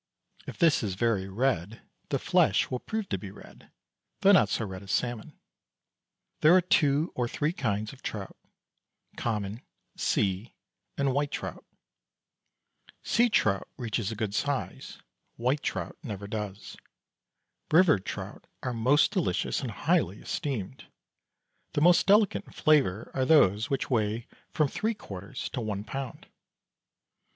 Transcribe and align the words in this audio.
If 0.47 0.57
this 0.57 0.81
is 0.81 0.95
very 0.95 1.29
red 1.29 1.81
the 2.09 2.17
flesh 2.17 2.71
will 2.71 2.79
prove 2.79 3.07
to 3.09 3.19
be 3.19 3.29
red, 3.29 3.69
though 4.21 4.31
not 4.31 4.49
so 4.49 4.65
red 4.65 4.81
as 4.81 4.91
salmon. 4.91 5.37
There 6.39 6.55
are 6.55 6.59
two 6.59 7.11
or 7.13 7.27
three 7.27 7.53
kinds 7.53 7.93
of 7.93 8.01
trout: 8.01 8.35
common, 9.15 9.61
sea, 9.95 10.55
and 10.97 11.13
white 11.13 11.29
trout. 11.29 11.63
Sea 13.03 13.29
trout 13.29 13.67
reaches 13.77 14.11
a 14.11 14.15
good 14.15 14.33
size, 14.33 14.97
white 15.35 15.61
trout 15.61 15.95
never 16.01 16.25
does. 16.25 16.77
River 17.71 17.99
trout 17.99 18.47
are 18.63 18.73
most 18.73 19.11
delicious 19.11 19.61
and 19.61 19.69
highly 19.69 20.17
esteemed; 20.19 20.87
the 21.73 21.81
most 21.81 22.07
delicate 22.07 22.43
in 22.47 22.53
flavour 22.53 23.11
are 23.13 23.23
those 23.25 23.69
which 23.69 23.91
weigh 23.91 24.25
from 24.49 24.67
three 24.67 24.95
quarters 24.95 25.47
to 25.49 25.61
one 25.61 25.83
pound. 25.83 26.25